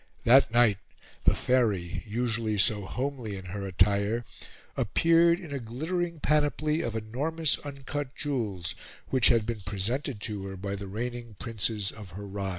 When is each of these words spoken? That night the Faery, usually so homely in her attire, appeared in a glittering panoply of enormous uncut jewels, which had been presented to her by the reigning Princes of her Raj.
That 0.23 0.49
night 0.51 0.79
the 1.25 1.35
Faery, 1.35 2.03
usually 2.07 2.57
so 2.57 2.85
homely 2.87 3.35
in 3.35 3.45
her 3.45 3.67
attire, 3.67 4.25
appeared 4.75 5.39
in 5.39 5.53
a 5.53 5.59
glittering 5.59 6.19
panoply 6.19 6.81
of 6.81 6.95
enormous 6.95 7.59
uncut 7.59 8.15
jewels, 8.15 8.73
which 9.09 9.27
had 9.27 9.45
been 9.45 9.61
presented 9.61 10.19
to 10.21 10.47
her 10.47 10.57
by 10.57 10.73
the 10.75 10.87
reigning 10.87 11.35
Princes 11.35 11.91
of 11.91 12.13
her 12.13 12.25
Raj. 12.25 12.49